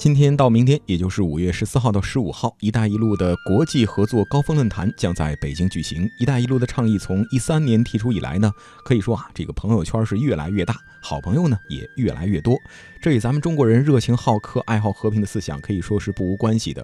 [0.00, 6.08] 今天到明天，也就是五月十四号到十五号，“一带一路”的国际合作高峰论坛将在北京举行。
[6.18, 8.50] “一带一路”的倡议从一三年提出以来呢，
[8.82, 12.56] 可以说啊，这个朋友圈是越来越大，好朋友呢也越来越多。
[13.02, 16.82] 这与咱们中国人热情好客、爱好和平的思想可以说是不无关系的。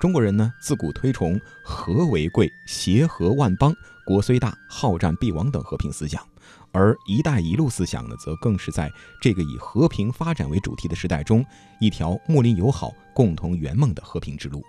[0.00, 3.72] 中国人呢，自古推崇和为贵、协和万邦、
[4.04, 6.20] 国虽大、好战必亡等和平思想。
[6.76, 11.42] 而“一带一路”思想呢，则更是在这个以和平发展为主题的时代中，
[11.80, 14.62] 一条睦邻友好、共同圆梦的和平之路。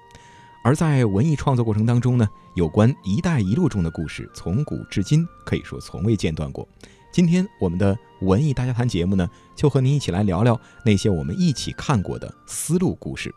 [0.64, 2.26] 而在文艺创作过程当中呢，
[2.56, 6.66] 有关“一带一路”中的故事，从古至今可以说从未间断过。
[7.12, 13.34] 今天我们的文艺大家谈节目呢，就和您一起来聊聊那些我们一起看过的丝路故事。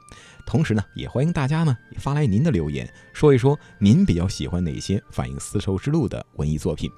[0.46, 6.88] 同时呢，也欢迎大家呢发来您的留言，说一说您比较喜欢哪些反映丝绸之路的文艺作品。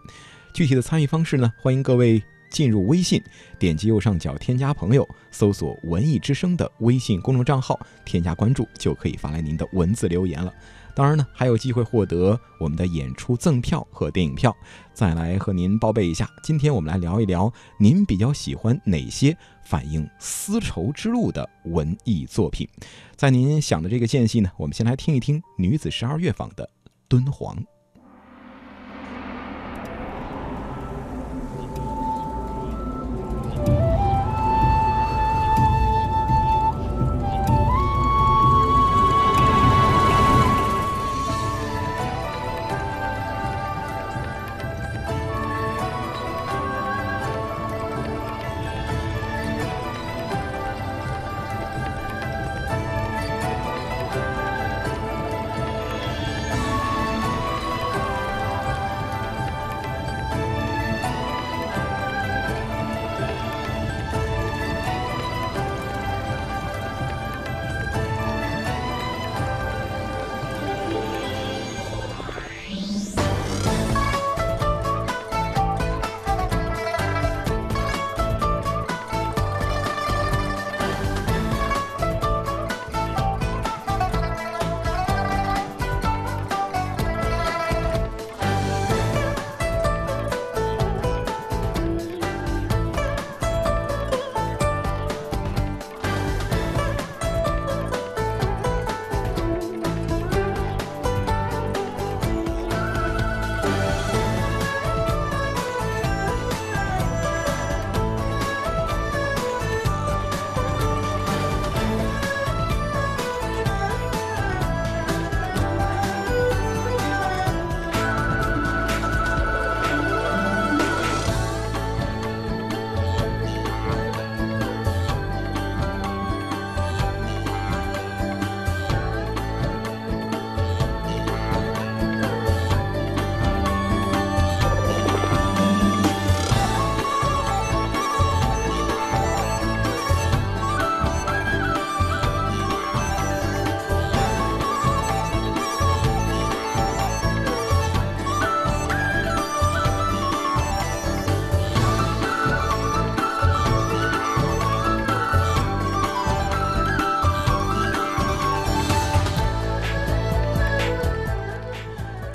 [0.52, 1.51] 具体的参与方式呢？
[1.56, 3.23] 欢迎各位进入微信，
[3.59, 10.53] 点击右上角添加朋友，搜索“文艺之声”的微信公众账号，添加关注就可以发来您的文字留言了。
[10.94, 14.55] 当然呢，还有机会获得我们的演出赠票和电影票。
[14.92, 22.69] 再来和您报备一下，今天我们来聊一聊您比较喜欢哪些反映丝绸之路的文艺作品。
[23.16, 26.64] 在您想的这个间隙呢，我们先来听一听女子十二乐坊的
[27.09, 27.56] 《敦煌》。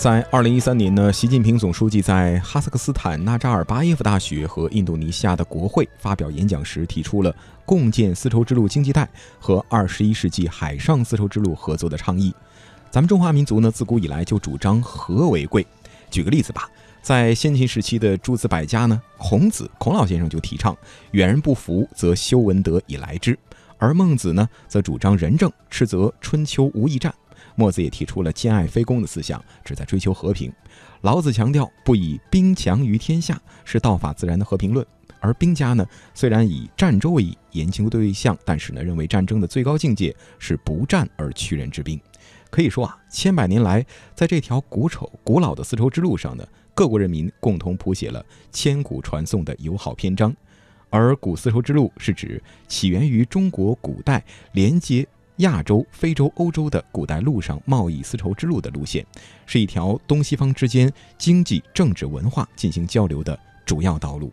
[0.07, 7.35] 在二零一三年呢，习近平总书记在哈萨克斯坦纳扎尔巴耶夫大学和印度尼西亚的国会发表演讲时，提出了
[7.65, 9.05] 共建丝绸之路经济带
[9.37, 12.33] 和二十一世纪海上丝绸之路合作的倡议。
[12.89, 15.67] 咱们中华民族呢，自古以来就主张和为贵。
[16.09, 16.69] 举个例子吧，
[17.01, 20.73] 在先秦时期的诸子百家呢，孔子孔老先生就提倡
[21.11, 23.37] “远人不服，则修文德以来之”，
[23.77, 27.13] 而孟子呢，则主张仁政，斥责春秋无义战。
[27.57, 30.53] 墨子也提出了兼爱非攻的思想，旨在追求和平。
[31.01, 34.85] 老子强调不以兵强于天下，是道法自然的和平论。
[35.19, 35.83] 而兵家呢，
[36.13, 41.99] 虽然以战周为研究对象，但是呢，认为战争的最高境界是不战而屈人之兵。
[42.51, 43.83] 可以说啊，千百年来，
[44.13, 50.31] 在这条古丑古老的丝绸之路上呢，各国人民共同谱写了千古传颂的友好篇章。
[50.91, 55.05] 而古丝绸之路是指起源于中国古代连接。
[55.37, 59.05] 亚洲、非洲、欧洲的古代陆上贸易丝绸之路的路线，
[59.45, 64.31] 是一条东西方之间经济、政治、文化进行交流的主要道路。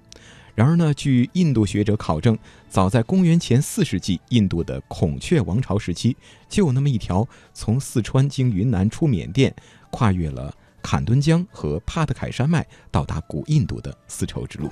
[0.54, 6.16] 然而呢，据印度学者考证，早在公元前四世纪，印度的孔雀王朝时期，
[6.48, 9.52] 就有那么一条从四川经云南出缅甸，
[9.90, 14.70] 跨越了坎敦江和帕特凯山脉，到达古印度的丝绸之路。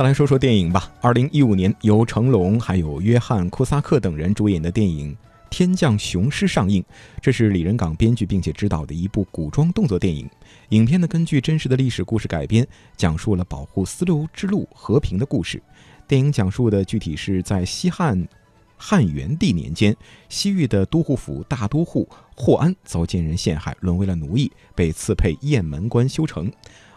[0.00, 0.90] 再来说说电影吧。
[1.02, 5.12] 二零一五年，由成龙还有约翰·库萨克等人主演的电影
[5.50, 6.82] 《天降雄狮》上映。
[7.20, 10.26] 这是李仁港编剧并且执导的一部古装动作电影。
[10.70, 12.66] 影片呢，根据真实的历史故事改编，
[12.96, 15.62] 讲述了保护丝绸之路和平的故事。
[16.08, 18.26] 电影讲述的具体是在西汉
[18.78, 19.94] 汉元帝年间，
[20.30, 26.50] 西域的都护府大都护霍安遭奸人陷害，沦为了奴役，被赐配雁门关修城。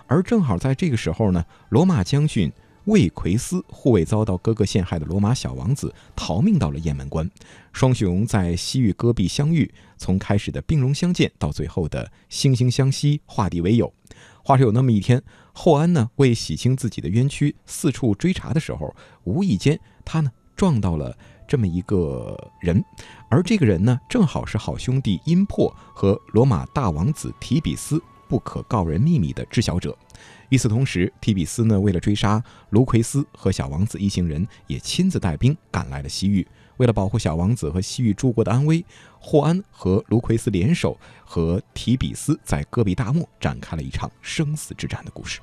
[0.07, 2.50] 而正好在这个时候呢，罗马将军。
[2.85, 7.30] 魏奎斯护卫遭到哥哥陷害的罗马小王子逃命到了雁门关，
[7.71, 13.94] 双雄在西域戈壁相遇，从开始的兵戎相见到最后的惺惺相惜、化敌为友。
[14.44, 18.94] 话说有那么一天，后安呢为洗清自己的冤屈，四处追查的时候，
[19.24, 22.83] 无意间他呢撞到了这么一个人，
[23.29, 29.97] 而这个人呢正好是好兄弟阴破和罗马大王子提比斯不可告人秘密的知晓者。
[30.53, 32.39] 与此同时，提比斯呢，为了追杀
[32.69, 36.47] 卢奎斯和小王子一行人，也亲自带兵赶来了西域。
[36.77, 38.85] 为了保护小王子和西域诸国的安危，
[39.19, 40.95] 霍安和卢奎斯联手，
[41.25, 45.39] 和提比斯在戈壁大漠展开了一场生死之战的故事。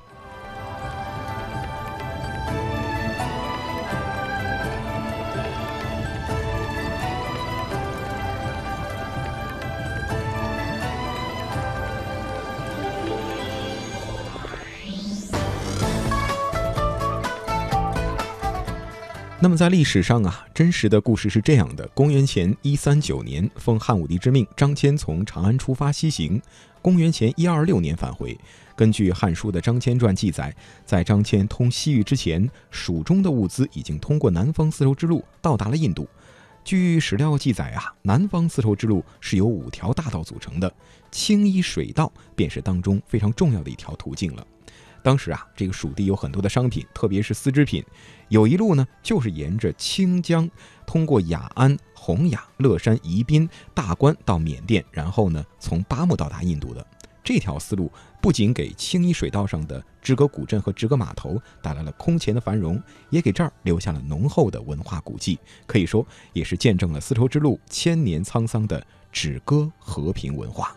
[19.43, 26.39] 那么在历史上啊，真实的故事是这样的：公元前一三九年，奉汉武帝之命，张骞从长安出发西行。
[26.79, 28.37] 公元前一二六年返回。
[28.75, 30.55] 根据《汉书》的《张骞传》记载，
[30.85, 36.07] 在张骞通西域之前，蜀中的物资已经通过南方丝绸之路到达了印度。
[36.63, 40.71] 据史料记载啊，南方丝绸之路是由五条大道组成的，
[41.09, 44.45] 青衣水道便是当中非常重要的一条途径了。
[45.03, 47.83] 当时啊，这个蜀地有很多的商品，特别是丝织品。
[48.29, 50.49] 有一路呢，就是沿着清江，
[50.85, 56.85] 通过雅安、洪雅、乐山、宜宾、大关到缅甸，然后呢，从巴木到达印度的。
[57.23, 62.81] 这条思路不仅给青衣水道上的支格古镇和支格码头带来了空前的繁荣，
[63.11, 65.37] 也给这儿留下了浓厚的文化古迹，
[65.67, 70.75] 可以说也是见证了丝绸之路千年沧桑的止戈和平文化。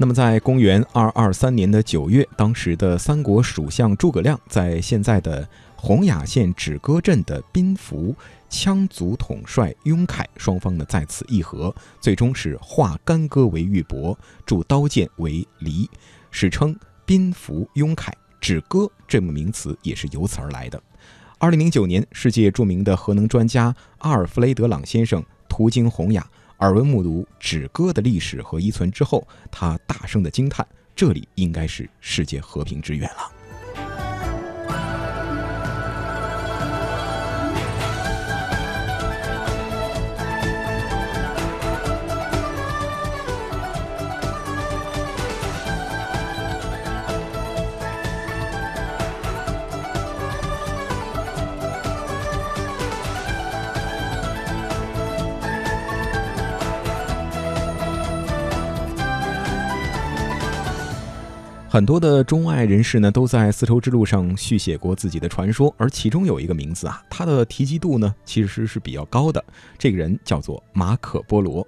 [0.00, 8.14] 那么，在公元二二三年的九月，当时的三国蜀相诸葛亮在现在的洪雅县止戈镇的宾服
[8.48, 14.16] 羌族统帅雍凯，双方呢在此议和，最终是化干戈为玉帛，
[14.46, 15.90] 铸刀剑为犁，
[16.30, 18.14] 史称宾服雍凯。
[18.40, 20.80] 止戈这个名词也是由此而来的。
[21.38, 26.24] 二零零九年，世界著名的核能专家阿尔弗雷德·朗先生途经洪雅。
[26.58, 30.66] 耳闻目睹止戈的历史和遗存之后，他大声的惊叹
[30.96, 33.32] ：“这里应该是世界和平之源了。”
[61.70, 69.44] 很多的中外人士呢，都在丝绸之路上续写过自己的传说，而其中有一个名字啊，他的提及度呢，其实是比较高的。
[69.76, 71.66] 这个人叫做马可波罗。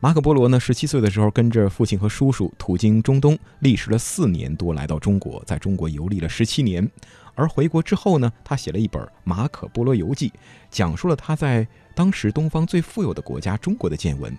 [0.00, 6.90] 马可波罗呢，十七岁的时候跟着父亲和叔叔途经中东，历时了四年多来到中国，在中国游历了十七年。
[7.36, 10.28] 而回国之后呢，他写了一本《马可波罗游记》，
[10.70, 14.36] 讲述了他在当时东方最富有的国家中国的见闻。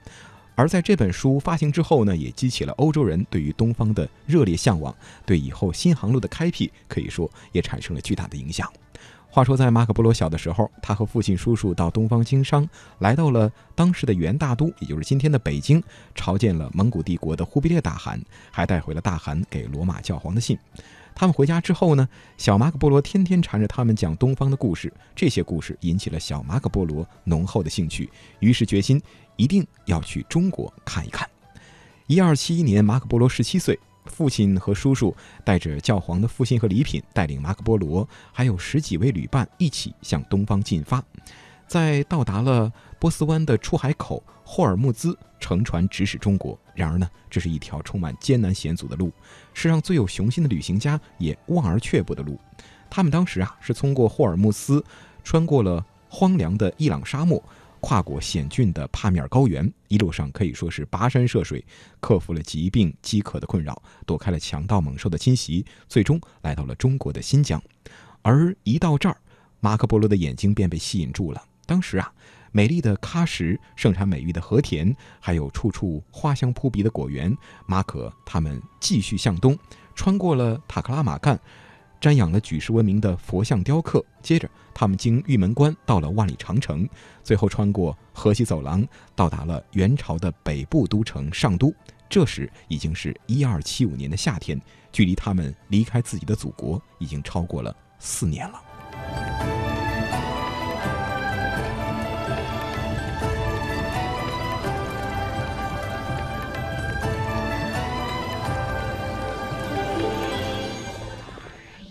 [0.58, 8.68] 而在这本书发行之后呢，也激起了欧洲人对于东方的热烈向往，对以后新航路的开辟可以说也产生了巨大的影响。
[9.29, 12.67] 话说，在马可波罗小的时候，他和父亲、叔叔到东方经商，
[13.00, 15.84] 来到了当时的元大都，也就是今天的北京，
[16.15, 18.19] 朝见了蒙古帝国的忽必烈大汗，
[18.51, 20.57] 还带回了大汗给罗马教皇的信。
[21.13, 22.07] 他们回家之后呢，
[22.38, 29.01] 小马可波罗天天缠着他们讲东方的故事，这些故事引起了小马可波罗浓厚的兴趣，于是决心。
[29.36, 31.29] 一定要去中国看一看。
[32.07, 41.04] 一二七一年，马可波罗十七岁，父亲和叔叔带着教皇的复信和礼品，带领马可波罗还有十几位旅伴一起向东方进发。
[41.68, 46.58] 在到达了波斯湾的出海口霍尔木兹，乘船直驶中国。
[46.74, 49.12] 然而呢，这是一条充满艰难险阻的路，
[49.54, 52.40] 是让最有雄心的旅行家也望而却步的路。
[52.90, 54.82] 他们当时啊，是通过霍尔木斯，
[55.24, 57.44] 穿过了荒凉的伊朗沙漠。
[57.88, 61.63] 跨过险峻的帕米尔高原，一路上可以说是跋山涉水，
[62.01, 67.63] 克服了疾病、饥渴的困扰，躲开了强盗猛兽的侵袭，最终来到了中国的新疆。
[68.24, 69.15] 而一到这儿，
[69.62, 71.41] 马可波罗的眼睛便被吸引住了。
[71.65, 72.12] 当时啊，
[72.51, 77.34] 美丽的喀什、盛产美玉的和田，还有处处花香扑鼻的果园，
[77.67, 79.58] 马可他们继续向东，
[79.96, 81.39] 穿过了塔克拉玛干。
[82.00, 86.88] 瞻仰了举世闻名的佛像雕刻，接着他们经玉门关到了万里长城，
[87.24, 91.74] 最后穿过河西走廊，到达了元朝的北部都城上都。
[92.10, 94.62] 这时已经是一二七五年的夏天，
[94.92, 98.62] 距离他们离开自己的祖国已经超过了四年了。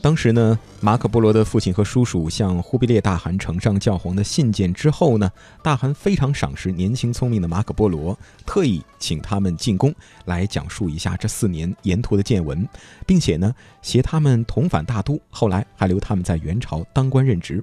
[0.07, 5.29] 当时呢，马可波罗的父亲和叔叔向忽必烈大汗呈上教皇的信件之后呢，
[5.65, 9.93] 大汗非常赏识年轻聪明的马可波罗，特意请他们进宫
[10.27, 12.69] 来讲述一下这四年沿途的见闻，
[13.05, 17.61] 并且呢，携他们同返大都，后来还留他们在元朝当官任职。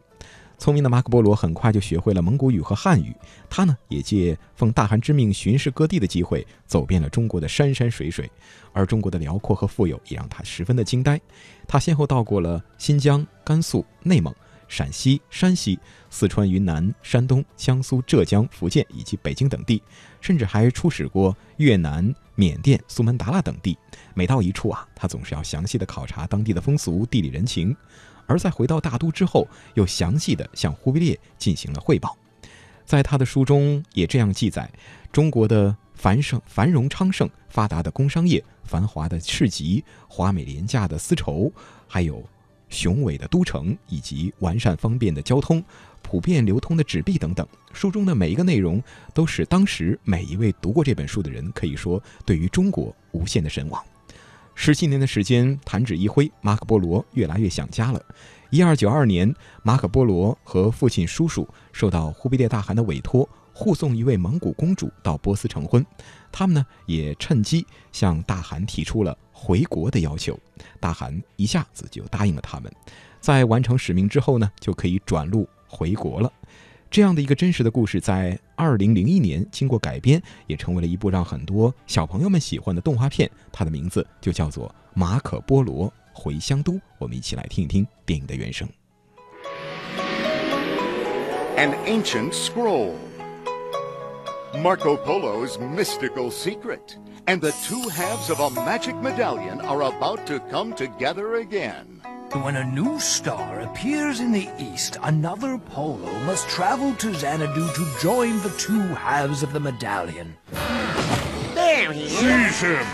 [0.58, 3.14] 聪明的马可波罗很快就学会了蒙古语和汉语。
[3.50, 8.30] 他呢，也借奉大汗之命巡视各地的机会，走遍了中国的山山水水。
[8.72, 11.20] 而中国的辽阔和富有也让他十分的惊呆。
[11.68, 14.34] 他先后到过了新疆、甘肃、内蒙、
[14.68, 15.78] 陕西、山西、
[16.10, 19.84] 四川、云南、山东、江苏、浙江、福建以及北京等地，
[20.22, 23.78] 甚至还出使过越南、缅甸、苏门答腊等地。
[24.14, 27.76] 每到一处啊，他总是要详细的考察当地的风俗、地理人情。
[28.34, 32.18] 而在回到大都之后，又详细的向忽必烈进行了汇报。
[32.84, 34.68] 在他的书中也这样记载：
[35.12, 41.54] 中国的繁盛、繁荣昌盛、发达的工商业、繁华的市集、华美廉价的丝绸，
[41.88, 42.28] 还有
[42.70, 45.64] 雄伟的都城，以及完善方便的交通、
[46.02, 47.48] 普遍流通的纸币等等。
[47.72, 48.82] 书中的每一个内容，
[49.14, 53.80] 都使当时每一位读过这本书的人，可以说对于中国无限的神往。
[54.56, 58.02] 十七年的时间，弹指一挥，马可波罗越来越想家了。
[58.50, 59.34] 一二九二年，
[59.64, 65.84] 马可波罗和父亲、叔叔受到忽必烈大汗的委托，护送一位蒙古公主到波斯成婚。
[66.32, 70.40] 他们呢，也趁机向大汗提出了回国的要求。
[70.80, 72.72] 大汗一下子就答应了他们，
[73.20, 76.32] 在完成使命之后呢，就可以转路回国了。
[76.94, 83.28] 这样的一个真实的故事，在二零零一年经过改编，也成为了一部让很多小朋友们喜欢的动画片。
[83.52, 86.74] 它的名字就叫做《马可波罗回乡都》。
[87.00, 88.70] 我们一起来听一听电影的原声。
[91.58, 92.92] An ancient scroll,
[94.62, 96.96] Marco Polo's mystical secret,
[97.26, 101.88] and the two halves of a magic medallion are about to come together again.
[102.42, 107.98] When a new star appears in the east, another Polo must travel to Xanadu to
[108.02, 110.36] join the two halves of the medallion.
[111.54, 112.12] There he is!
[112.12, 112.86] Seize him!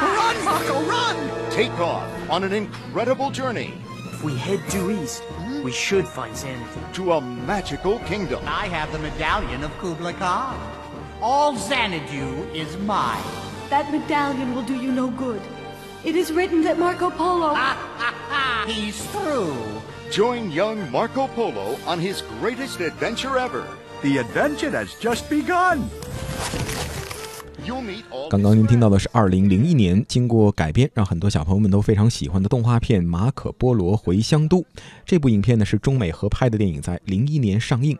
[0.00, 1.50] Run, Marco, run!
[1.50, 3.74] Take off on an incredible journey
[4.12, 5.22] If we head due east,
[5.62, 6.80] we should find Xanadu.
[6.94, 8.42] to a magical kingdom.
[8.46, 10.58] I have the medallion of Kubla Khan.
[11.20, 13.22] All Xanadu is mine.
[13.68, 15.42] That medallion will do you no good.
[16.04, 17.54] It is written that Marco Polo.
[18.66, 19.54] He's through.
[20.10, 23.64] Join young Marco Polo on his greatest adventure ever.
[24.02, 25.88] The adventure has just begun.
[27.64, 34.58] You'll meet 刚刚您听到的是二零零一年经过改编，让很多小朋友们都非常喜欢的动画片《马可波罗回乡都》。
[35.04, 37.98] 这部影片呢是中美合拍的电影，在零一年上映。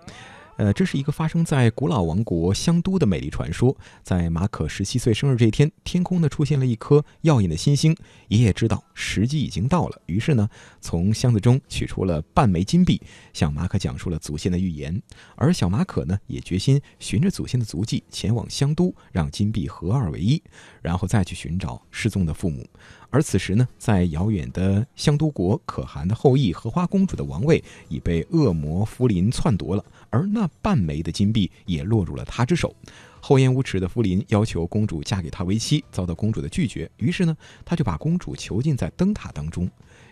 [0.57, 3.77] 呃，这是一个发生在古老王国香都的美丽传说。
[4.03, 7.95] 在马可十七岁生日这天，天空呢出现了一颗耀眼的新星。
[8.29, 10.49] 爷爷知道时机已经到了，于是呢，
[10.81, 13.01] 从箱子中取出了半枚金币，
[13.35, 15.01] 向马可讲述了祖先的预言。
[15.35, 20.43] 而小马可呢，也决心循着祖先的足迹前往香都，让金币合二为一，
[20.81, 22.67] 然后再去寻找失踪的父母。
[23.11, 32.75] 而此时呢，在遥远的香都国，可汗的后裔荷花公主的王位已被恶魔福临篡夺了，而那半枚的金币也落入了他之手。
[33.21, 39.69] 厚颜无耻的福临要求公主嫁给他为妻，遭到公主的拒绝，于是呢，他就把公主囚禁在灯塔当中。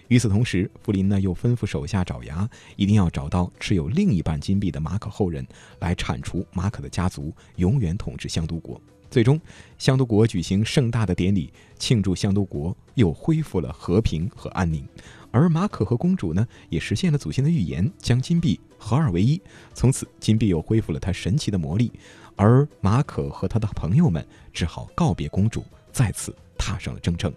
[0.08, 5.46] 与此同时，福临呢又吩咐手下爪牙，一定要找到持有另一半金币的马可后人，
[5.80, 8.80] 来铲除马可的家族，永远统治香都国。
[9.14, 9.40] 最终，
[9.78, 14.85] 香都国举行盛大的典礼，庆祝香都国又恢复了和平和安宁。
[15.30, 19.40] 而马可和公主呢，也实现了祖先的预言，将金币合二为一。
[19.73, 21.92] 从此，金币又恢复了它神奇的魔力。
[22.35, 27.33] 而马可和他的朋友们只好告别公主，再次踏上了征程。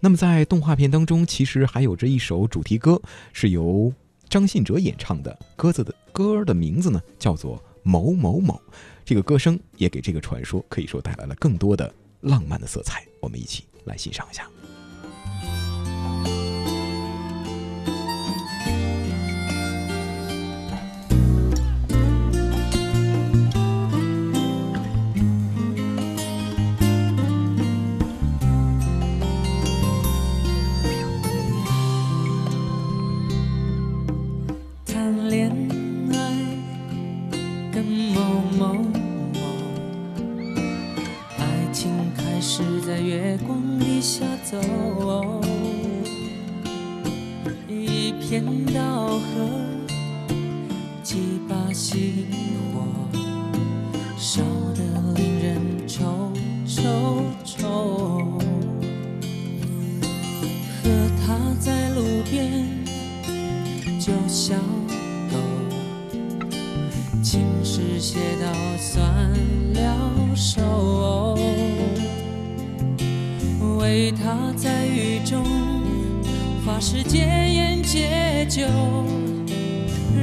[0.00, 3.00] 那么，在动画片当中，其实还有着一首主题歌，
[3.32, 3.90] 是由
[4.28, 5.34] 张信哲演唱的。
[5.56, 8.60] 歌子的歌的名字呢，叫做《某某某。
[9.04, 13.04] 这个歌声也给这个传说可以说带来了更多的浪漫的色彩。
[13.20, 14.48] 我们一起来欣赏一下。
[64.00, 64.54] 就笑
[65.30, 65.36] 够，
[67.22, 69.06] 情诗写到算
[69.74, 71.36] 了手，
[73.78, 75.44] 为他在雨中
[76.64, 78.62] 发誓戒烟戒酒，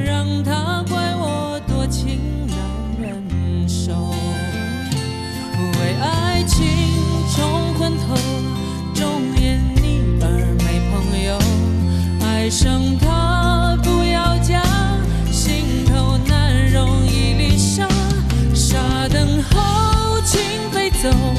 [0.03, 2.57] 让他怪我多情难
[2.99, 3.93] 忍受，
[5.53, 6.65] 为爱情
[7.29, 8.15] 冲昏头，
[8.95, 10.25] 终因你而
[10.65, 11.37] 没朋友，
[12.25, 13.16] 爱上他。
[21.07, 21.36] coração.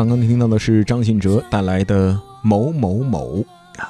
[0.00, 3.44] 刚刚听到的是张信哲带来的某某某
[3.76, 3.84] 啊，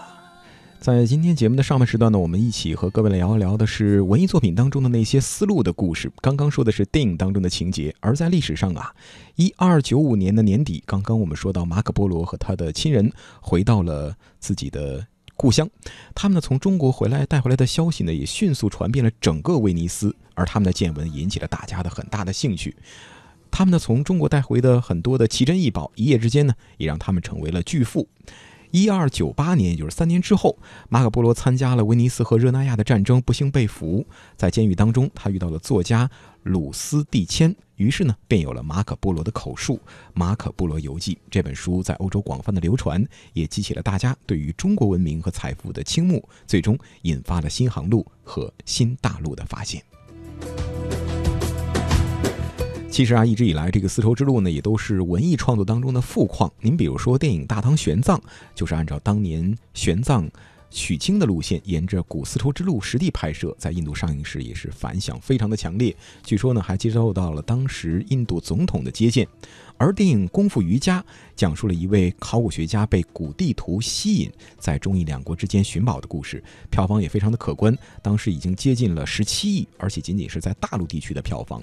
[0.81, 6.11] 在今天节目的上半时段呢，我们一起和各位聊一聊的是文艺作品当中的那些思路的故事。
[6.21, 8.93] 刚刚说的是电影当中的情节，而在历史上啊，
[9.37, 15.71] 一二九五年的年底，刚刚我们说到马可波罗和他的亲人回到了自己的故乡，
[16.13, 22.75] 他们呢从中国回来带回来的消息呢，也迅速传遍了整个威尼斯，而他们的见闻引起了大家的很大的兴趣。
[23.51, 28.09] 他们呢，从中国带回的很多的奇珍异宝，一夜之间呢，也让他们成为了巨富。
[28.71, 30.57] 一二九八年，也就是三年之后，
[30.89, 34.07] 马可波罗参加了威尼斯和热那亚的战争，不幸被俘。
[34.37, 36.09] 在监狱当中，他遇到了作家
[36.45, 39.75] 鲁斯蒂谦，于是呢，便有了马可波罗的口述
[40.15, 49.83] 《马可波罗游记》这本书，在欧洲广泛的流传，也激起了大家对于中国文明和财富的倾慕，最终引发了新航路和新大陆的发现。
[52.91, 56.53] 其实啊，一直以来这个丝绸之路呢，也都是文艺创作当中的富矿。
[56.61, 58.19] 您比如说电影《大唐玄奘》，
[58.55, 60.29] 就是按照当年玄奘
[60.71, 65.95] 取经的路线，沿着古丝绸之路实地拍摄，在印度上映时也是反响非常的强烈。
[66.25, 69.27] 据说呢，还接受到了当时印度总统的接见。
[69.79, 71.01] 而电影《功夫瑜伽》
[71.37, 81.63] 讲述了一位考古学家被古地图吸引，在中印两国之间寻宝的故事，票房也非常的可观，当时已经接近了十七亿，而且仅仅是在大陆地区的票房。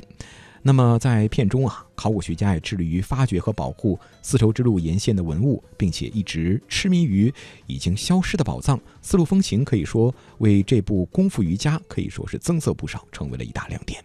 [0.67, 7.34] 那么在片中啊，考古学家也致力于发掘和保护丝绸之路沿线的文物，并且一直痴迷于
[7.67, 8.77] 已经消失的宝藏。
[9.01, 14.03] 丝路风情可以说为这部功夫瑜伽可以说是增色不少，成为了一大亮点。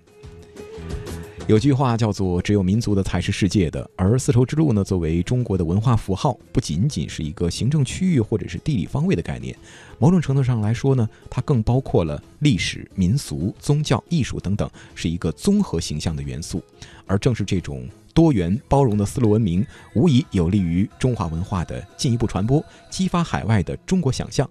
[1.49, 9.55] 有句话叫做“只有民族的才是世界的”，而丝绸之路呢，作为中国的文化符号，不仅仅是一个行政区域或者是地理方位的概念，
[9.99, 16.63] 某种程度上来说呢，它更包括了历史、民俗、宗教、艺术等等，是一个综合形象的元素。
[17.07, 24.49] 而正是这种多元包容的丝路文明，无疑有利于中华文化的进一步传播，激发海外的中国想象。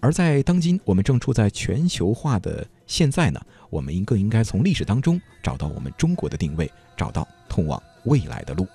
[0.00, 3.40] 而在当今我们正处在全球化的现在呢，
[3.72, 8.68] 我们应更应该从历史当中找到我们中国的定位，找到通往未来的路。